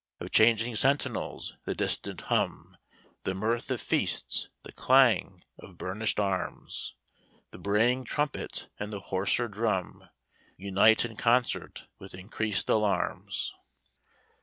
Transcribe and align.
"Of 0.19 0.31
changing 0.31 0.77
sentinels 0.77 1.57
the 1.65 1.75
distant 1.75 2.21
hum, 2.21 2.75
The 3.21 3.35
mirth 3.35 3.69
of 3.69 3.79
feasts, 3.81 4.49
the 4.63 4.71
clang 4.71 5.43
of 5.59 5.77
burnish'd 5.77 6.19
arms, 6.19 6.95
The 7.51 7.59
braying 7.59 8.05
trumpet, 8.05 8.67
and 8.79 8.91
the 8.91 8.99
hoarser 8.99 9.47
drum, 9.47 10.09
Unite 10.57 11.05
in 11.05 11.17
concert 11.17 11.85
with 11.99 12.15
increased 12.15 12.67
alarms." 12.67 13.53